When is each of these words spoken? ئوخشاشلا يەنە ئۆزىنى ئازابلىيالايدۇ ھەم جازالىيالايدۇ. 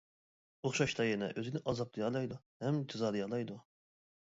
ئوخشاشلا 0.69 1.05
يەنە 1.07 1.27
ئۆزىنى 1.35 1.61
ئازابلىيالايدۇ 1.67 2.41
ھەم 2.65 2.83
جازالىيالايدۇ. 2.95 3.63